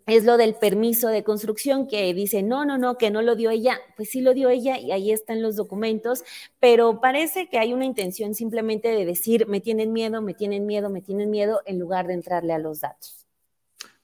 es 0.06 0.24
lo 0.24 0.36
del 0.36 0.54
permiso 0.54 1.08
de 1.08 1.22
construcción 1.22 1.86
que 1.86 2.12
dice, 2.14 2.42
no, 2.42 2.64
no, 2.64 2.78
no, 2.78 2.98
que 2.98 3.10
no 3.10 3.22
lo 3.22 3.36
dio 3.36 3.50
ella, 3.50 3.78
pues 3.96 4.10
sí 4.10 4.20
lo 4.20 4.34
dio 4.34 4.48
ella 4.48 4.78
y 4.78 4.90
ahí 4.92 5.12
están 5.12 5.42
los 5.42 5.56
documentos, 5.56 6.24
pero 6.58 7.00
parece 7.00 7.48
que 7.48 7.58
hay 7.58 7.72
una 7.72 7.84
intención 7.84 8.34
simplemente 8.34 8.88
de 8.88 9.04
decir, 9.04 9.46
me 9.46 9.60
tienen 9.60 9.92
miedo, 9.92 10.20
me 10.22 10.34
tienen 10.34 10.66
miedo, 10.66 10.90
me 10.90 11.00
tienen 11.02 11.30
miedo, 11.30 11.60
en 11.64 11.78
lugar 11.78 12.06
de 12.06 12.14
entrarle 12.14 12.52
a 12.52 12.58
los 12.58 12.80
datos. 12.80 13.26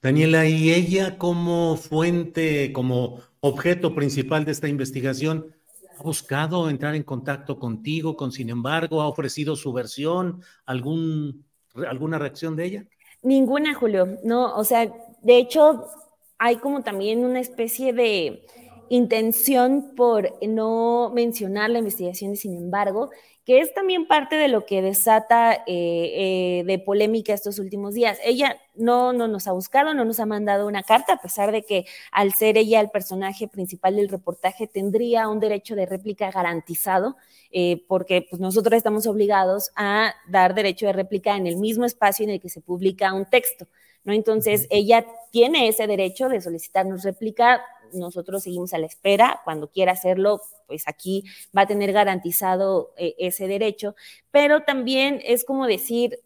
Daniela, 0.01 0.45
¿y 0.45 0.71
ella 0.71 1.17
como 1.17 1.75
fuente, 1.75 2.71
como 2.71 3.19
objeto 3.39 3.93
principal 3.93 4.45
de 4.45 4.51
esta 4.51 4.67
investigación, 4.67 5.53
ha 5.99 6.03
buscado 6.03 6.69
entrar 6.69 6.95
en 6.95 7.03
contacto 7.03 7.57
contigo, 7.57 8.15
con 8.15 8.31
sin 8.31 8.49
embargo, 8.49 9.01
ha 9.01 9.07
ofrecido 9.07 9.55
su 9.55 9.73
versión, 9.73 10.41
algún, 10.65 11.45
alguna 11.87 12.19
reacción 12.19 12.55
de 12.55 12.65
ella? 12.65 12.85
Ninguna, 13.23 13.73
Julio. 13.73 14.17
No, 14.23 14.55
o 14.55 14.63
sea, 14.63 14.91
de 15.21 15.37
hecho, 15.37 15.85
hay 16.37 16.57
como 16.57 16.83
también 16.83 17.25
una 17.25 17.39
especie 17.39 17.93
de 17.93 18.45
intención 18.89 19.93
por 19.95 20.33
no 20.47 21.11
mencionar 21.13 21.69
la 21.69 21.79
investigación 21.79 22.33
y 22.33 22.37
sin 22.37 22.55
embargo, 22.55 23.09
que 23.47 23.61
es 23.61 23.73
también 23.73 24.07
parte 24.07 24.35
de 24.35 24.49
lo 24.49 24.65
que 24.65 24.81
desata 24.81 25.53
eh, 25.53 25.61
eh, 25.67 26.63
de 26.65 26.79
polémica 26.79 27.33
estos 27.33 27.59
últimos 27.59 27.93
días. 27.93 28.19
Ella 28.25 28.57
no, 28.75 29.13
no 29.13 29.29
nos 29.29 29.47
ha 29.47 29.53
buscado, 29.53 29.93
no 29.93 30.03
nos 30.03 30.19
ha 30.19 30.25
mandado 30.25 30.67
una 30.67 30.83
carta, 30.83 31.13
a 31.13 31.21
pesar 31.21 31.53
de 31.53 31.63
que 31.63 31.85
al 32.11 32.33
ser 32.33 32.57
ella 32.57 32.81
el 32.81 32.89
personaje 32.89 33.47
principal 33.47 33.95
del 33.95 34.09
reportaje 34.09 34.67
tendría 34.67 35.29
un 35.29 35.39
derecho 35.39 35.75
de 35.75 35.85
réplica 35.85 36.29
garantizado, 36.29 37.15
eh, 37.49 37.85
porque 37.87 38.27
pues, 38.29 38.41
nosotros 38.41 38.75
estamos 38.75 39.07
obligados 39.07 39.71
a 39.77 40.13
dar 40.27 40.53
derecho 40.53 40.87
de 40.87 40.91
réplica 40.91 41.37
en 41.37 41.47
el 41.47 41.55
mismo 41.55 41.85
espacio 41.85 42.25
en 42.25 42.31
el 42.31 42.41
que 42.41 42.49
se 42.49 42.59
publica 42.59 43.13
un 43.13 43.27
texto. 43.27 43.65
¿no? 44.03 44.11
Entonces, 44.11 44.67
ella 44.69 45.05
tiene 45.31 45.69
ese 45.69 45.87
derecho 45.87 46.27
de 46.27 46.41
solicitarnos 46.41 47.03
réplica 47.03 47.61
nosotros 47.93 48.43
seguimos 48.43 48.73
a 48.73 48.77
la 48.77 48.85
espera. 48.87 49.41
Cuando 49.43 49.69
quiera 49.69 49.93
hacerlo, 49.93 50.41
pues 50.67 50.87
aquí 50.87 51.23
va 51.55 51.61
a 51.63 51.67
tener 51.67 51.93
garantizado 51.93 52.93
eh, 52.97 53.15
ese 53.17 53.47
derecho. 53.47 53.95
Pero 54.31 54.63
también 54.63 55.21
es 55.23 55.45
como 55.45 55.67
decir, 55.67 56.19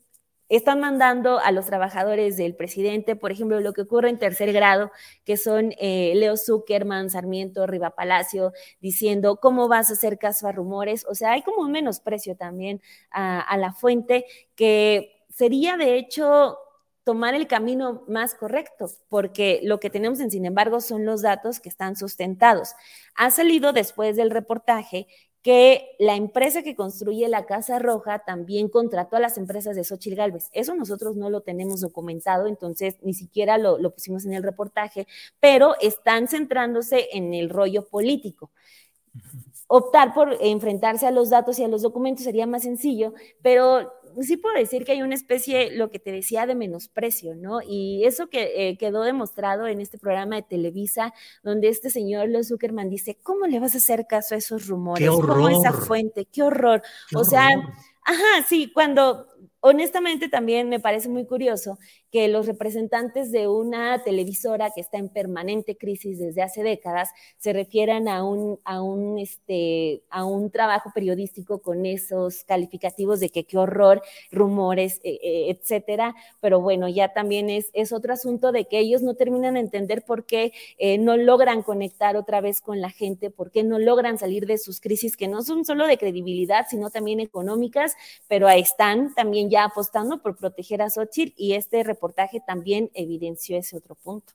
están 0.49 0.81
mandando 0.81 1.39
a 1.39 1.51
los 1.51 1.65
trabajadores 1.65 2.35
del 2.35 2.55
presidente, 2.55 3.15
por 3.15 3.31
ejemplo, 3.31 3.61
lo 3.61 3.71
que 3.71 3.83
ocurre 3.83 4.09
en 4.09 4.19
tercer 4.19 4.51
grado, 4.51 4.91
que 5.23 5.37
son 5.37 5.73
eh, 5.79 6.11
Leo 6.15 6.35
Zuckerman, 6.35 7.09
Sarmiento, 7.09 7.67
Riva 7.67 7.91
Palacio, 7.91 8.51
diciendo 8.81 9.37
cómo 9.37 9.69
vas 9.69 9.89
a 9.89 9.93
hacer 9.93 10.17
caso 10.17 10.47
a 10.47 10.51
rumores. 10.51 11.05
O 11.07 11.15
sea, 11.15 11.31
hay 11.31 11.41
como 11.41 11.61
un 11.61 11.71
menosprecio 11.71 12.35
también 12.35 12.81
a 13.11 13.55
la 13.57 13.71
fuente 13.71 14.25
que 14.55 15.21
sería 15.29 15.77
de 15.77 15.95
hecho 15.95 16.57
tomar 17.03 17.33
el 17.33 17.47
camino 17.47 18.03
más 18.07 18.35
correcto, 18.35 18.89
porque 19.09 19.59
lo 19.63 19.79
que 19.79 19.89
tenemos 19.89 20.19
en 20.19 20.31
sin 20.31 20.45
embargo 20.45 20.81
son 20.81 21.05
los 21.05 21.21
datos 21.21 21.59
que 21.59 21.69
están 21.69 21.95
sustentados. 21.95 22.73
Ha 23.15 23.31
salido 23.31 23.73
después 23.73 24.15
del 24.15 24.29
reportaje 24.29 25.07
que 25.41 25.95
la 25.97 26.15
empresa 26.15 26.61
que 26.61 26.75
construye 26.75 27.27
la 27.27 27.47
Casa 27.47 27.79
Roja 27.79 28.19
también 28.19 28.69
contrató 28.69 29.15
a 29.15 29.19
las 29.19 29.37
empresas 29.37 29.75
de 29.75 29.83
Xochitl 29.83 30.15
Galvez. 30.15 30.49
Eso 30.51 30.75
nosotros 30.75 31.15
no 31.15 31.31
lo 31.31 31.41
tenemos 31.41 31.81
documentado, 31.81 32.45
entonces 32.45 32.97
ni 33.01 33.15
siquiera 33.15 33.57
lo, 33.57 33.79
lo 33.79 33.91
pusimos 33.91 34.25
en 34.25 34.33
el 34.33 34.43
reportaje, 34.43 35.07
pero 35.39 35.75
están 35.81 36.27
centrándose 36.27 37.07
en 37.13 37.33
el 37.33 37.49
rollo 37.49 37.87
político 37.87 38.51
optar 39.73 40.13
por 40.13 40.35
enfrentarse 40.41 41.07
a 41.07 41.11
los 41.11 41.29
datos 41.29 41.57
y 41.57 41.63
a 41.63 41.67
los 41.69 41.81
documentos 41.81 42.25
sería 42.25 42.45
más 42.45 42.63
sencillo, 42.63 43.13
pero 43.41 43.89
sí 44.21 44.37
puedo 44.37 44.55
decir 44.55 44.85
que 44.85 44.93
hay 44.93 45.01
una 45.01 45.15
especie, 45.15 45.71
lo 45.71 45.89
que 45.89 45.99
te 45.99 46.11
decía, 46.11 46.45
de 46.45 46.55
menosprecio, 46.55 47.35
¿no? 47.35 47.59
Y 47.61 48.03
eso 48.05 48.27
que 48.27 48.69
eh, 48.69 48.77
quedó 48.77 49.03
demostrado 49.03 49.67
en 49.67 49.81
este 49.81 49.97
programa 49.97 50.35
de 50.35 50.43
Televisa, 50.43 51.13
donde 51.43 51.69
este 51.69 51.89
señor 51.89 52.29
Leo 52.29 52.43
Zuckerman 52.43 52.89
dice, 52.89 53.17
¿cómo 53.21 53.47
le 53.47 53.59
vas 53.59 53.75
a 53.75 53.77
hacer 53.77 54.07
caso 54.07 54.35
a 54.35 54.37
esos 54.37 54.67
rumores? 54.67 55.03
¡Qué 55.03 55.09
horror! 55.09 55.35
¿Cómo 55.35 55.49
esa 55.49 55.73
fuente? 55.73 56.25
¡Qué 56.25 56.43
horror! 56.43 56.81
o 57.15 57.23
sea, 57.23 57.49
ajá, 58.03 58.45
sí, 58.47 58.71
cuando 58.73 59.27
honestamente 59.61 60.27
también 60.27 60.69
me 60.69 60.79
parece 60.79 61.07
muy 61.07 61.25
curioso 61.25 61.77
que 62.11 62.27
los 62.27 62.45
representantes 62.45 63.31
de 63.31 63.47
una 63.47 64.03
televisora 64.03 64.71
que 64.71 64.81
está 64.81 64.97
en 64.97 65.09
permanente 65.09 65.77
crisis 65.77 66.19
desde 66.19 66.41
hace 66.41 66.61
décadas 66.61 67.09
se 67.37 67.53
refieran 67.53 68.07
a 68.07 68.23
un, 68.23 68.59
a 68.65 68.81
un, 68.81 69.17
este, 69.17 70.03
a 70.09 70.25
un 70.25 70.51
trabajo 70.51 70.91
periodístico 70.93 71.61
con 71.61 71.85
esos 71.85 72.43
calificativos 72.43 73.19
de 73.19 73.29
que 73.29 73.45
qué 73.45 73.57
horror, 73.57 74.01
rumores, 74.31 74.99
eh, 75.03 75.19
eh, 75.23 75.49
etcétera. 75.49 76.15
Pero 76.41 76.59
bueno, 76.59 76.89
ya 76.89 77.13
también 77.13 77.49
es, 77.49 77.69
es 77.73 77.93
otro 77.93 78.13
asunto 78.13 78.51
de 78.51 78.65
que 78.65 78.79
ellos 78.79 79.01
no 79.01 79.15
terminan 79.15 79.53
de 79.53 79.61
entender 79.61 80.03
por 80.03 80.25
qué 80.25 80.51
eh, 80.77 80.97
no 80.97 81.15
logran 81.15 81.63
conectar 81.63 82.17
otra 82.17 82.41
vez 82.41 82.61
con 82.61 82.81
la 82.81 82.89
gente, 82.89 83.29
por 83.29 83.51
qué 83.51 83.63
no 83.63 83.79
logran 83.79 84.17
salir 84.17 84.45
de 84.45 84.57
sus 84.57 84.81
crisis 84.81 85.15
que 85.15 85.29
no 85.29 85.43
son 85.43 85.63
solo 85.63 85.87
de 85.87 85.97
credibilidad, 85.97 86.65
sino 86.69 86.89
también 86.89 87.19
económicas, 87.21 87.95
pero 88.27 88.47
ahí 88.47 88.61
están 88.61 89.13
también 89.13 89.49
ya 89.49 89.65
apostando 89.65 90.21
por 90.21 90.35
proteger 90.35 90.81
a 90.81 90.89
Xochitl 90.89 91.33
y 91.37 91.53
este 91.53 91.83
reportaje 92.01 92.41
también 92.45 92.89
evidenció 92.95 93.57
ese 93.57 93.77
otro 93.77 93.93
punto. 93.93 94.33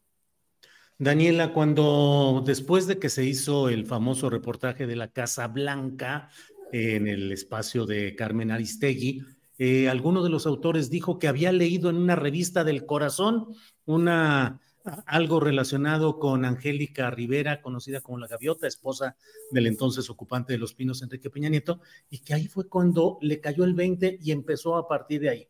Daniela, 0.99 1.53
cuando 1.53 2.45
después 2.47 2.87
de 2.87 2.99
que 3.01 3.09
se 3.09 3.25
hizo 3.25 3.69
el 3.69 3.87
famoso 3.87 4.31
reportaje 4.31 4.87
de 4.87 4.95
la 4.95 5.09
Casa 5.09 5.49
Blanca 5.49 6.31
en 6.73 7.09
el 7.09 7.33
espacio 7.33 7.85
de 7.85 8.15
Carmen 8.15 8.53
Aristegui, 8.53 9.23
eh, 9.59 9.89
alguno 9.89 10.23
de 10.23 10.31
los 10.31 10.47
autores 10.47 10.91
dijo 10.91 11.19
que 11.19 11.27
había 11.27 11.51
leído 11.51 11.91
en 11.91 11.97
una 11.97 12.15
revista 12.15 12.63
del 12.63 12.87
corazón 12.87 13.49
una 13.85 14.61
algo 15.07 15.41
relacionado 15.41 16.21
con 16.21 16.45
Angélica 16.45 17.11
Rivera, 17.11 17.61
conocida 17.61 18.01
como 18.01 18.19
la 18.19 18.29
Gaviota, 18.29 18.69
esposa 18.69 19.17
del 19.51 19.67
entonces 19.67 20.09
ocupante 20.09 20.53
de 20.53 20.61
Los 20.61 20.75
Pinos, 20.75 21.03
Enrique 21.03 21.29
Peña 21.29 21.49
Nieto, 21.49 21.81
y 22.09 22.21
que 22.21 22.35
ahí 22.35 22.47
fue 22.47 22.69
cuando 22.69 23.19
le 23.21 23.41
cayó 23.41 23.65
el 23.65 23.75
20 23.75 24.21
y 24.23 24.31
empezó 24.31 24.77
a 24.77 24.87
partir 24.87 25.23
de 25.23 25.31
ahí. 25.31 25.49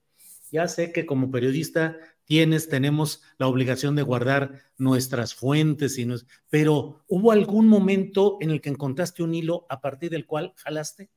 Ya 0.51 0.69
sé 0.69 0.93
que 0.93 1.07
como 1.07 1.31
periodista 1.31 1.97
tienes, 2.25 2.69
tenemos 2.69 3.23
la 3.39 3.47
obligación 3.47 3.97
de 3.97 4.03
guardar 4.03 4.63
nuestras 4.79 5.35
fuentes, 5.35 5.99
y 5.99 6.07
pero 6.51 7.05
¿hubo 7.09 7.33
algún 7.33 7.69
momento 7.69 8.39
en 8.41 8.51
el 8.51 8.61
que 8.61 8.71
encontraste 8.71 9.23
un 9.23 9.35
hilo 9.35 9.67
a 9.69 9.81
partir 9.81 10.11
del 10.11 10.27
cual 10.27 10.53
jalaste? 10.57 11.11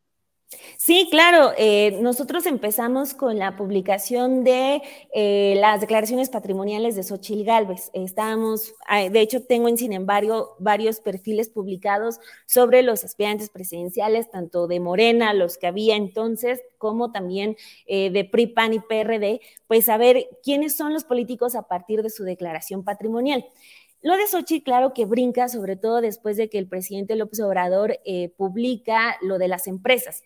Sí, 0.77 1.08
claro. 1.12 1.51
Eh, 1.58 2.00
nosotros 2.01 2.46
empezamos 2.48 3.13
con 3.13 3.38
la 3.38 3.56
publicación 3.56 4.44
de 4.44 4.82
eh, 5.13 5.56
las 5.58 5.82
declaraciones 5.82 6.29
patrimoniales 6.29 6.96
de 6.96 7.03
Xochil 7.03 7.44
Gálvez. 7.46 7.91
Estábamos, 7.94 8.74
de 9.12 9.22
hecho, 9.22 9.44
tengo 9.44 9.68
en 9.68 9.77
sin 9.77 9.94
embargo 9.94 10.56
varios 10.60 11.01
perfiles 11.01 11.50
publicados 11.50 12.20
sobre 12.48 12.82
los 12.82 13.03
aspirantes 13.03 13.50
presidenciales, 13.50 14.32
tanto 14.32 14.68
de 14.68 14.79
Morena, 14.79 15.34
los 15.34 15.58
que 15.58 15.68
había 15.68 15.96
entonces, 15.96 16.62
como 16.79 17.12
también 17.12 17.56
eh, 17.86 18.10
de 18.10 18.25
PRI, 18.25 18.48
PAN 18.48 18.74
y 18.74 18.79
PRD, 18.79 19.41
pues 19.68 19.86
saber 19.86 20.29
quiénes 20.44 20.75
son 20.75 20.94
los 20.94 21.03
políticos 21.03 21.53
a 21.53 21.63
partir 21.68 22.01
de 22.01 22.10
su 22.10 22.24
declaración 22.24 22.84
patrimonial. 22.84 23.46
Lo 24.01 24.15
de 24.15 24.27
Sochi, 24.27 24.62
claro 24.62 24.94
que 24.94 25.06
brinca, 25.06 25.50
sobre 25.50 25.75
todo 25.75 26.00
después 26.00 26.38
de 26.38 26.50
que 26.50 26.58
el 26.58 26.68
presidente 26.70 27.15
López 27.15 27.41
Obrador 27.41 28.00
eh, 28.06 28.29
publica 28.38 29.18
lo 29.22 29.38
de 29.38 29.50
las 29.50 29.68
empresas. 29.68 30.24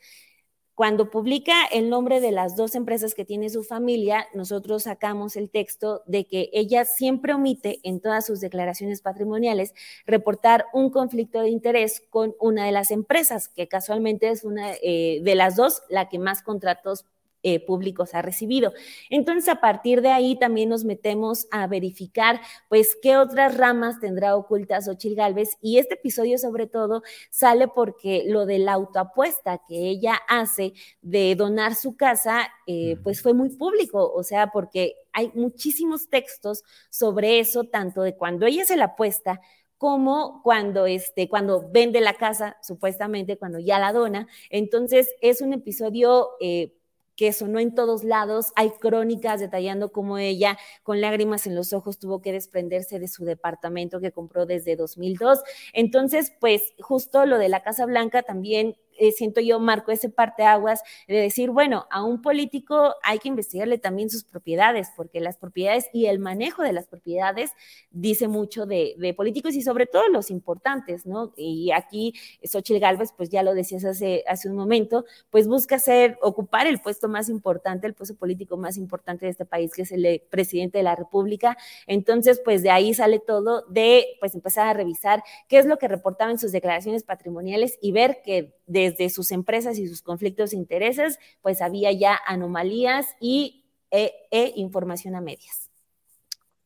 Cuando 0.76 1.12
publica 1.12 1.66
el 1.72 1.90
nombre 1.90 2.20
de 2.20 2.32
las 2.32 2.56
dos 2.56 2.74
empresas 2.74 3.14
que 3.14 3.26
tiene 3.26 3.50
su 3.50 3.64
familia, 3.64 4.28
nosotros 4.34 4.84
sacamos 4.84 5.36
el 5.36 5.52
texto 5.52 6.02
de 6.08 6.26
que 6.26 6.50
ella 6.52 6.84
siempre 6.86 7.34
omite 7.34 7.80
en 7.84 8.00
todas 8.00 8.26
sus 8.26 8.40
declaraciones 8.40 9.02
patrimoniales 9.02 9.76
reportar 10.08 10.66
un 10.74 10.90
conflicto 10.90 11.42
de 11.42 11.50
interés 11.50 12.02
con 12.10 12.36
una 12.40 12.66
de 12.66 12.72
las 12.72 12.90
empresas, 12.90 13.50
que 13.50 13.68
casualmente 13.68 14.30
es 14.30 14.44
una 14.44 14.74
eh, 14.82 15.20
de 15.24 15.36
las 15.36 15.56
dos 15.56 15.84
la 15.90 16.10
que 16.10 16.18
más 16.18 16.42
contratos 16.42 17.06
eh, 17.44 17.60
públicos 17.66 18.14
ha 18.16 18.22
recibido. 18.22 18.74
Entonces, 19.10 19.50
a 19.50 19.62
partir 19.62 20.02
de 20.02 20.10
ahí 20.10 20.38
también 20.40 20.70
nos 20.70 20.86
metemos 20.86 21.48
a 21.52 21.68
verificar, 21.68 22.42
pues, 22.70 22.98
qué 23.02 23.18
otras 23.18 23.58
ramas 23.58 24.00
tendrá 24.00 24.36
ocultas 24.36 24.88
Ochil 24.88 25.16
Galvez. 25.16 25.58
Y 25.62 25.78
este 25.78 25.96
episodio, 25.96 26.38
sobre 26.38 26.68
todo, 26.68 27.04
sale 27.30 27.68
porque 27.68 28.24
lo 28.28 28.46
de 28.46 28.60
la 28.60 28.74
autoapuesta 28.74 29.62
que 29.68 29.90
ella 29.90 30.20
hace 30.28 30.74
de 31.02 31.36
donar 31.36 31.76
su 31.76 31.96
casa, 31.98 32.48
eh, 32.68 32.98
pues 33.04 33.22
fue 33.22 33.34
muy 33.34 33.50
público. 33.50 34.12
O 34.14 34.24
sea, 34.24 34.48
porque 34.48 34.96
hay 35.12 35.32
muchísimos 35.36 36.10
textos 36.10 36.64
sobre 36.90 37.40
eso, 37.40 37.66
tanto 37.66 38.02
de 38.02 38.16
cuando 38.16 38.46
ella 38.46 38.66
se 38.66 38.78
la 38.78 38.86
apuesta, 38.86 39.42
como 39.78 40.42
cuando, 40.44 40.86
este, 40.86 41.28
cuando 41.28 41.70
vende 41.70 42.00
la 42.00 42.14
casa, 42.14 42.56
supuestamente, 42.62 43.38
cuando 43.38 43.60
ya 43.60 43.80
la 43.80 43.92
dona. 43.92 44.28
Entonces, 44.50 45.14
es 45.20 45.42
un 45.42 45.52
episodio 45.52 46.30
eh, 46.40 46.74
que 47.16 47.34
sonó 47.34 47.60
en 47.60 47.76
todos 47.76 48.04
lados. 48.04 48.52
Hay 48.56 48.72
crónicas 48.72 49.40
detallando 49.40 49.92
cómo 49.92 50.18
ella, 50.18 50.58
con 50.84 51.02
lágrimas 51.02 51.48
en 51.48 51.56
los 51.56 51.74
ojos, 51.74 52.00
tuvo 52.00 52.22
que 52.22 52.32
desprenderse 52.32 53.00
de 53.00 53.08
su 53.08 53.26
departamento 53.26 54.00
que 54.00 54.12
compró 54.12 54.46
desde 54.46 54.76
2002. 54.76 55.42
Entonces, 55.74 56.34
pues 56.40 56.74
justo 56.80 57.26
lo 57.26 57.38
de 57.38 57.50
la 57.50 57.64
Casa 57.64 57.86
Blanca 57.86 58.24
también 58.24 58.76
eh, 58.98 59.12
siento 59.12 59.42
yo, 59.42 59.60
marco 59.60 59.92
ese 59.92 60.10
parteaguas 60.10 60.82
de 61.08 61.16
decir, 61.16 61.50
bueno, 61.50 61.86
a 61.90 62.04
un 62.04 62.22
político 62.22 62.96
hay 63.04 63.20
que 63.20 63.28
investigarle 63.28 63.78
también 63.78 64.10
sus 64.10 64.24
propiedades, 64.24 64.90
porque 64.96 65.20
las 65.20 65.38
propiedades 65.38 65.90
y 65.94 66.06
el 66.08 66.20
manejo 66.20 66.64
de 66.64 66.74
las 66.74 66.88
propiedades 66.88 67.52
dice 67.92 68.28
mucho 68.28 68.66
de, 68.66 69.14
políticos 69.16 69.54
y 69.56 69.62
sobre 69.62 69.86
todo 69.86 70.08
los 70.08 70.32
importantes, 70.32 71.06
¿no? 71.06 71.34
Y 71.36 71.72
aquí 71.72 72.14
Xochitl 72.44 72.80
Galvez, 72.80 73.14
pues 73.16 73.30
ya 73.30 73.44
lo 73.44 73.54
decías 73.54 73.86
hace, 73.86 74.24
hace 74.28 74.50
un 74.50 74.56
momento, 74.56 75.06
pues 75.30 75.48
busca 75.48 75.78
ser, 75.78 76.18
ocupar 76.22 76.68
el 76.68 76.82
puesto 76.82 77.08
más 77.08 77.30
importante, 77.30 77.86
el 77.86 77.94
puesto 77.94 78.16
político 78.16 78.58
más 78.58 78.78
importante 78.78 79.26
de 79.26 79.32
este 79.32 79.46
país, 79.46 79.72
que 79.74 79.84
es 79.84 79.92
el 79.92 80.24
presidente 80.30 80.80
de 80.80 80.84
la 80.84 80.96
República. 80.96 81.58
Entonces, 81.88 82.42
pues 82.44 82.64
de 82.64 82.72
ahí 82.72 82.94
sale 82.94 83.20
todo 83.20 83.66
de, 83.70 84.06
pues 84.20 84.34
empezar 84.36 84.68
a 84.68 84.74
revisar 84.74 85.24
qué 85.48 85.60
es 85.60 85.66
lo 85.66 85.78
que 85.78 85.88
reportaba 85.88 86.32
en 86.32 86.40
sus 86.40 86.52
declaraciones 86.52 87.04
patrimoniales 87.04 87.78
y 87.82 87.92
ver 87.92 88.22
que 88.24 88.56
desde 88.66 89.10
sus 89.10 89.32
empresas 89.32 89.78
y 89.78 89.88
sus 89.88 90.02
conflictos 90.02 90.52
de 90.52 90.58
intereses, 90.58 91.20
pues 91.42 91.62
había 91.62 91.92
ya 91.92 92.20
anomalías 92.26 93.08
y 93.20 93.66
e, 93.92 94.12
e, 94.32 94.54
información 94.56 95.16
a 95.16 95.22
medias. 95.22 95.70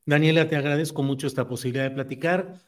Daniela, 0.06 0.48
te 0.48 0.56
agradezco 0.56 1.04
mucho 1.04 1.28
esta 1.28 1.48
posibilidad 1.48 1.90
de 1.90 1.96
platicar. 1.96 2.62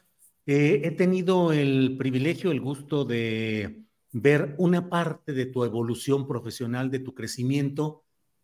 Eh, 0.46 0.82
he 0.84 0.90
tenido 0.90 1.52
el 1.52 1.96
privilegio, 1.96 2.50
el 2.50 2.60
gusto 2.60 3.04
de 3.04 3.84
ver 4.12 4.54
una 4.58 4.90
parte 4.90 5.32
de 5.32 5.46
tu 5.46 5.64
evolución 5.64 6.26
profesional, 6.26 6.90
de 6.90 6.98
tu 6.98 7.14
crecimiento, 7.14 8.02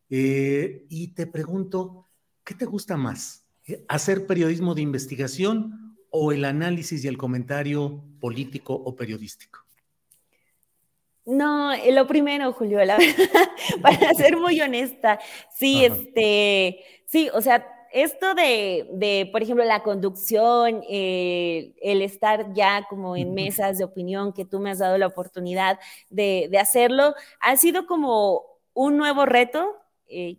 eh, 0.09 0.87
y 0.88 1.09
te 1.09 1.27
pregunto, 1.27 2.07
¿qué 2.44 2.55
te 2.55 2.64
gusta 2.64 2.96
más? 2.96 3.44
¿Hacer 3.88 4.27
periodismo 4.27 4.75
de 4.75 4.83
investigación 4.83 5.96
o 6.11 6.33
el 6.33 6.44
análisis 6.44 7.05
y 7.05 7.09
el 7.09 7.18
comentario 7.18 8.03
político 8.20 8.72
o 8.72 8.94
periodístico? 8.94 9.65
No, 11.26 11.72
eh, 11.72 11.90
lo 11.90 12.06
primero, 12.06 12.52
Julio, 12.52 12.82
la 12.84 12.96
verdad, 12.98 13.48
para 13.82 14.14
ser 14.14 14.36
muy 14.36 14.60
honesta, 14.60 15.18
sí, 15.52 15.84
este, 15.84 16.84
sí, 17.04 17.28
o 17.34 17.42
sea, 17.42 17.66
esto 17.92 18.34
de, 18.34 19.28
por 19.32 19.42
ejemplo, 19.42 19.64
la 19.64 19.82
conducción, 19.82 20.82
eh, 20.88 21.74
el 21.82 22.02
estar 22.02 22.52
ya 22.52 22.86
como 22.88 23.16
en 23.16 23.34
mesas 23.34 23.78
de 23.78 23.84
opinión, 23.84 24.32
que 24.32 24.44
tú 24.44 24.60
me 24.60 24.70
has 24.70 24.78
dado 24.78 24.98
la 24.98 25.08
oportunidad 25.08 25.80
de, 26.10 26.48
hacerlo, 26.60 27.14
ha 27.40 27.56
sido 27.56 27.86
como 27.86 28.42
un 28.72 28.96
nuevo 28.96 29.26
reto, 29.26 29.76
eh, 30.08 30.38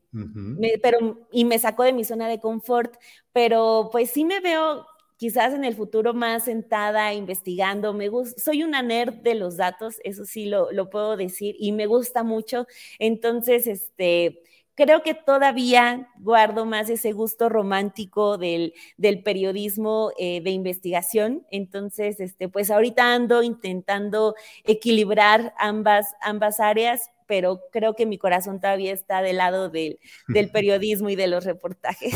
pero, 0.82 1.28
y 1.32 1.44
me 1.44 1.60
sacó 1.60 1.84
de 1.84 1.94
mi 1.94 2.06
zona 2.06 2.30
de 2.30 2.40
confort, 2.40 2.96
pero 3.34 3.90
pues 3.92 4.12
sí 4.12 4.24
me 4.24 4.40
veo 4.40 4.86
quizás 5.18 5.54
en 5.54 5.66
el 5.66 5.76
futuro 5.76 6.14
más 6.14 6.46
sentada, 6.46 7.14
investigando. 7.14 7.94
Me 7.94 8.08
gusta, 8.08 8.40
soy 8.40 8.64
una 8.64 8.82
nerd 8.82 9.16
de 9.16 9.36
los 9.36 9.58
datos, 9.58 9.98
eso 10.04 10.26
sí 10.26 10.46
lo, 10.46 10.72
lo 10.72 10.90
puedo 10.90 11.18
decir, 11.18 11.56
y 11.60 11.72
me 11.72 11.88
gusta 11.88 12.24
mucho. 12.24 12.68
Entonces, 13.00 13.68
este, 13.68 14.42
creo 14.78 15.02
que 15.02 15.16
todavía 15.16 16.08
guardo 16.20 16.66
más 16.66 16.90
ese 16.90 17.12
gusto 17.12 17.50
romántico 17.50 18.38
del, 18.38 18.74
del 18.96 19.24
periodismo 19.24 20.12
eh, 20.20 20.40
de 20.42 20.52
investigación. 20.52 21.46
Entonces, 21.50 22.20
este, 22.20 22.48
pues 22.48 22.70
ahorita 22.70 23.14
ando 23.14 23.42
intentando 23.42 24.36
equilibrar 24.64 25.54
ambas, 25.58 26.14
ambas 26.22 26.60
áreas, 26.60 27.10
pero 27.26 27.60
creo 27.72 27.96
que 27.96 28.06
mi 28.06 28.20
corazón 28.20 28.62
todavía 28.62 28.94
está 28.94 29.24
del 29.24 29.38
lado 29.38 29.70
del, 29.70 30.00
del 30.28 30.50
periodismo 30.52 31.10
y 31.10 31.16
de 31.16 31.28
los 31.28 31.44
reportajes. 31.44 32.14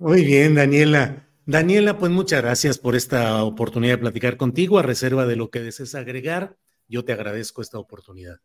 Muy 0.00 0.24
bien, 0.24 0.56
Daniela. 0.56 1.28
Daniela, 1.44 1.98
pues 1.98 2.12
muchas 2.12 2.42
gracias 2.42 2.78
por 2.78 2.94
esta 2.94 3.42
oportunidad 3.42 3.94
de 3.94 3.98
platicar 3.98 4.36
contigo. 4.36 4.78
A 4.78 4.82
reserva 4.82 5.26
de 5.26 5.36
lo 5.36 5.50
que 5.50 5.60
desees 5.60 5.94
agregar, 5.94 6.56
yo 6.88 7.04
te 7.04 7.12
agradezco 7.12 7.62
esta 7.62 7.78
oportunidad. 7.78 8.40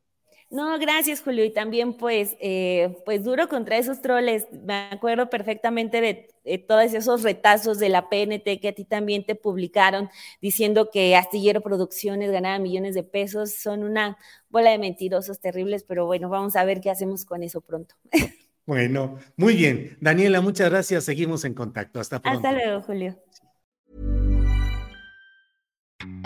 No, 0.49 0.79
gracias, 0.79 1.21
Julio. 1.21 1.43
Y 1.43 1.51
también, 1.51 1.93
pues, 1.93 2.37
eh, 2.39 2.97
pues 3.05 3.23
duro 3.23 3.49
contra 3.49 3.77
esos 3.77 4.01
troles. 4.01 4.47
Me 4.51 4.73
acuerdo 4.91 5.29
perfectamente 5.29 5.99
de, 5.99 6.63
todos 6.65 6.93
esos 6.93 7.23
retazos 7.23 7.79
de 7.79 7.89
la 7.89 8.09
PNT 8.09 8.61
que 8.61 8.69
a 8.69 8.73
ti 8.73 8.85
también 8.85 9.25
te 9.25 9.35
publicaron 9.35 10.09
diciendo 10.41 10.89
que 10.89 11.17
Astillero 11.17 11.59
Producciones 11.61 12.31
ganaba 12.31 12.59
millones 12.59 12.95
de 12.95 13.03
pesos. 13.03 13.55
Son 13.55 13.83
una 13.83 14.17
bola 14.49 14.71
de 14.71 14.79
mentirosos 14.79 15.41
terribles, 15.41 15.83
pero 15.83 16.05
bueno, 16.05 16.29
vamos 16.29 16.55
a 16.55 16.63
ver 16.63 16.79
qué 16.79 16.89
hacemos 16.89 17.25
con 17.25 17.43
eso 17.43 17.59
pronto. 17.59 17.95
Bueno, 18.67 19.17
muy 19.37 19.55
bien. 19.55 19.97
Daniela, 20.01 20.41
muchas 20.41 20.69
gracias. 20.69 21.05
Seguimos 21.05 21.45
en 21.45 21.53
contacto. 21.53 22.01
Hasta 22.01 22.21
pronto. 22.21 22.39
Hasta 22.39 22.51
luego, 22.51 22.81
Julio. 22.81 23.17